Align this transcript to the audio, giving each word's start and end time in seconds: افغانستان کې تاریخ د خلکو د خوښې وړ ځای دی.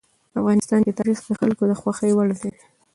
افغانستان 0.39 0.79
کې 0.85 0.97
تاریخ 0.99 1.17
د 1.23 1.29
خلکو 1.41 1.63
د 1.69 1.73
خوښې 1.81 2.09
وړ 2.15 2.29
ځای 2.39 2.51
دی. 2.59 2.65